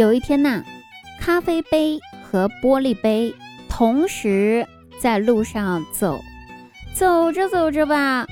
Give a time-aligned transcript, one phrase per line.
[0.00, 0.64] 有一天呐，
[1.20, 3.34] 咖啡杯和玻璃杯
[3.68, 4.66] 同时
[4.98, 6.18] 在路上走，
[6.94, 8.26] 走着走着吧，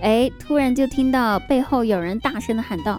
[0.00, 2.98] 哎，突然就听到背后有人大声的喊道：“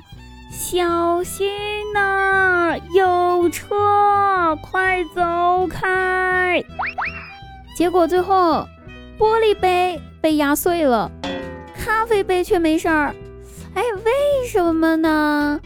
[0.53, 1.49] 小心
[1.95, 6.63] 呐，有车，快走开！”
[7.75, 8.67] 结果最后，
[9.17, 11.09] 玻璃杯被压碎了，
[11.75, 13.15] 咖啡杯却没事儿。
[13.73, 15.59] 哎，为什么呢？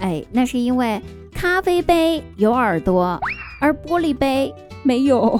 [0.00, 1.00] 哎，那是因为
[1.44, 3.20] 咖啡杯有耳朵，
[3.60, 4.50] 而玻璃杯
[4.82, 5.38] 没有。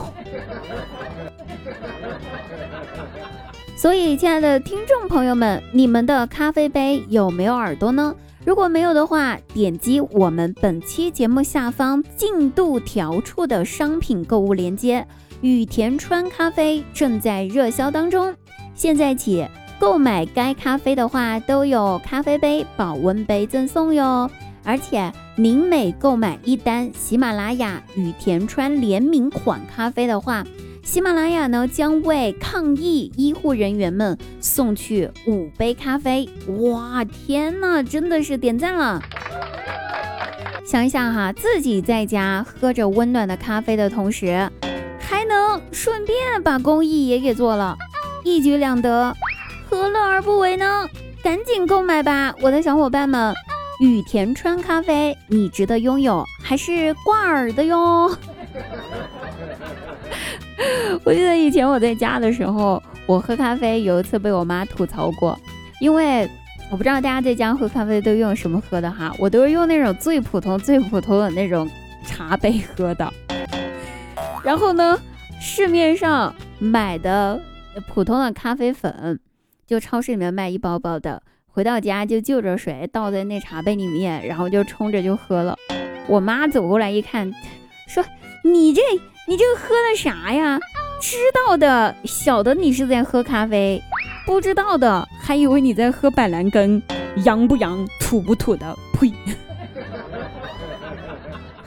[3.75, 8.15] 所以，亲爱的听众朋友们，你们的咖啡杯有没有耳朵呢？
[8.45, 15.07] 如果没有的话，点击我们本期节目下方进度条处的商品购物链接，
[15.41, 18.34] 雨田川咖啡正在热销当中，
[18.75, 19.48] 现在起。
[19.79, 24.31] 购买该咖啡的话，都有咖啡杯、保温杯赠送哟。
[24.65, 30.43] 而且您每购买一单喜马拉雅与田川联名款咖啡的话，
[30.83, 36.29] 喜马拉雅呢将为抗疫医护人员们送去五杯咖啡。
[36.61, 39.01] 哇，天呐，真的是点赞了！
[40.67, 44.51] 想一想哈，自己在家喝着温暖的咖啡的同时，
[44.99, 47.77] 还能顺便把公益也给做了，
[48.25, 49.15] 一举两得。
[49.69, 50.89] 何乐而不为呢？
[51.23, 53.34] 赶紧购买吧，我的小伙伴们！
[53.85, 58.11] 雨田川咖啡，你值得拥有，还是挂耳的哟。
[61.05, 65.39] 我记得以前我在家的时候，我喝咖啡有一次被我妈吐槽过，
[65.81, 66.27] 因为
[66.71, 71.69] 我不知道大家在家喝咖啡都用什么喝的哈，我都是用那种最普通、最普通的那种
[72.07, 73.12] 茶杯喝的。
[74.43, 74.99] 然后呢，
[75.39, 77.39] 市面上买的
[77.89, 79.21] 普通的咖啡粉。
[79.67, 81.23] 就超市里面卖一包包的，
[81.55, 85.56] 回到家就就着水倒在那茶杯里面，然后就冲着就喝了。
[86.08, 87.33] 我妈走过来一看，
[87.86, 88.05] 说
[88.42, 88.83] ：“你这
[89.28, 90.58] 你这喝的啥呀？
[91.00, 93.81] 知道的晓得你是在喝咖啡，
[94.26, 96.82] 不知道的还以为你在喝板蓝根，
[97.25, 98.76] 洋不洋，土不土的？
[98.93, 99.12] 呸！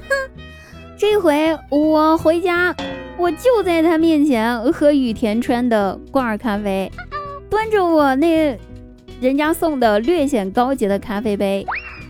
[0.10, 0.30] 哼，
[1.00, 2.76] 这回我回家，
[3.18, 6.92] 我就在他面前喝羽田川的挂耳咖啡。”
[7.50, 8.60] 端着我那
[9.20, 11.66] 人家送的略显高级的咖啡杯，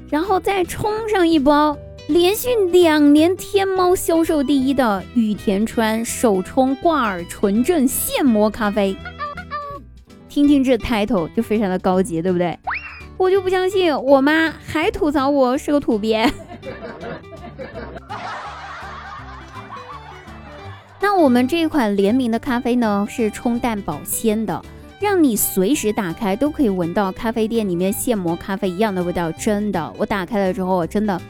[0.09, 8.93] 然后再冲上一包连续两年天猫销售第一的羽田川手冲挂耳纯正现磨咖啡，
[10.27, 12.59] 听听这 title 就非常的高级，对不对？
[13.15, 16.29] 我就不相信我妈还吐槽我是个土鳖。
[20.99, 24.61] 那我们这款联名的咖啡呢，是冲淡保鲜的。
[24.99, 31.21] 让你随时打开都可以闻到咖啡店里面现磨咖啡一样的味道，真的，我打开了之后，真的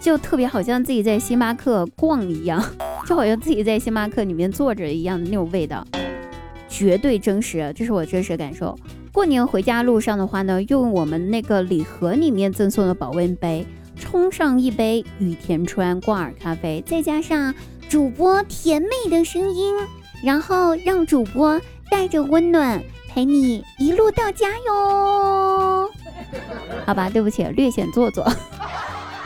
[0.00, 2.60] 就特别好像自己在星巴克逛一样，
[3.06, 5.86] 就好像自己在星巴克里面坐着一样的那种味道，
[6.68, 8.76] 绝对真实，这是我真实感受。
[9.12, 17.54] 过年回家路上的话呢，用我们那个礼盒里面赠送的保温杯冲上一杯羽田川挂耳咖啡，再加上
[17.88, 19.74] 主播甜美的声音，
[20.24, 21.60] 然后让主播
[21.92, 22.82] 带着温暖。
[23.14, 25.86] 陪你一路到家哟，
[26.86, 28.26] 好吧，对不起，略显做作。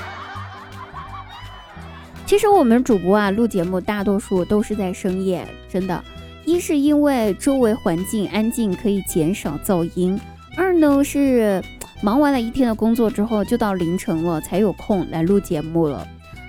[2.26, 6.02] 其实我们主播啊，录节目大多数都是在深夜，真的。
[6.44, 10.18] 一是因为周围环境安静，可以减少噪音；
[10.56, 11.62] 二呢是
[12.02, 16.04] 忙完了一天的工作之后，就到凌晨了才有空来录节目了。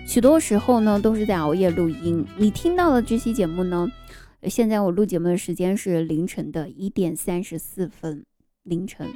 [0.08, 2.26] 许多时候呢，都是在熬夜录音。
[2.36, 3.88] 你听到的这期节目呢？
[4.44, 8.24] 现在我录节目的时间是凌晨的一点三十四分，
[8.64, 9.08] 凌晨，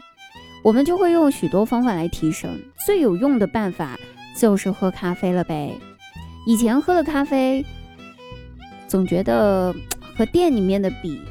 [0.63, 3.99] 我们就会用许多方法来提神，最有用的办法
[4.35, 5.77] 就是喝咖啡了呗。
[6.47, 7.63] 以前喝的咖啡，
[8.87, 9.73] 总觉得
[10.17, 11.21] 和店里面的比，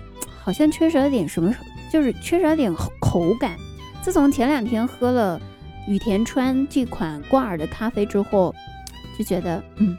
[0.41, 1.53] 好像缺少点什么，
[1.93, 3.59] 就是缺少点口感。
[4.01, 5.39] 自从前两天喝了
[5.89, 8.55] 羽田川这款挂耳的咖啡之后，
[9.19, 9.99] 就觉得嗯，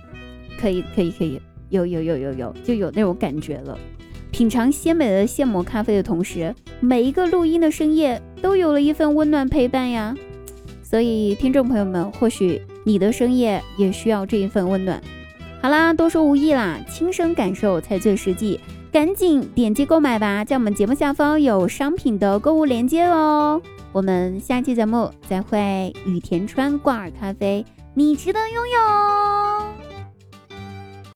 [0.58, 1.42] 可以，可以，可以。
[1.72, 3.76] 有有有有有，就有那种感觉了。
[4.30, 10.16] 品尝鲜美的现磨咖啡的同时，每一个录音的深夜都有了一份温暖陪伴呀。
[10.84, 15.02] 所以，听众朋友们，或许你的深夜也需要这一份温暖。
[15.62, 18.60] 好啦，多说无益啦，亲身感受才最实际。
[18.92, 23.62] 赶紧点击购买吧，在我们节目下方有商品的购物链接哦。
[23.94, 25.94] 我们下期节目再会。
[26.06, 29.41] 羽田川挂耳咖啡，你值得拥有。